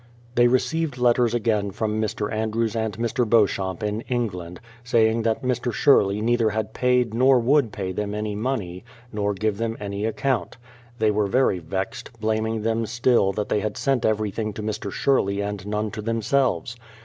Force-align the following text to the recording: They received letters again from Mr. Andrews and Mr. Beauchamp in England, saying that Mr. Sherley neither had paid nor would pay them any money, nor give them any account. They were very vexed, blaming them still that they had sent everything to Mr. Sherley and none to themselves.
They 0.33 0.47
received 0.47 0.97
letters 0.97 1.35
again 1.35 1.69
from 1.69 2.01
Mr. 2.01 2.33
Andrews 2.33 2.75
and 2.75 2.97
Mr. 2.97 3.23
Beauchamp 3.29 3.83
in 3.83 4.01
England, 4.09 4.59
saying 4.83 5.21
that 5.21 5.43
Mr. 5.43 5.71
Sherley 5.71 6.21
neither 6.23 6.49
had 6.49 6.73
paid 6.73 7.13
nor 7.13 7.37
would 7.37 7.71
pay 7.71 7.91
them 7.91 8.15
any 8.15 8.33
money, 8.33 8.83
nor 9.13 9.35
give 9.35 9.59
them 9.59 9.77
any 9.79 10.05
account. 10.05 10.57
They 10.97 11.11
were 11.11 11.27
very 11.27 11.59
vexed, 11.59 12.19
blaming 12.19 12.63
them 12.63 12.87
still 12.87 13.31
that 13.33 13.49
they 13.49 13.59
had 13.59 13.77
sent 13.77 14.03
everything 14.03 14.53
to 14.53 14.63
Mr. 14.63 14.91
Sherley 14.91 15.39
and 15.39 15.67
none 15.67 15.91
to 15.91 16.01
themselves. 16.01 16.75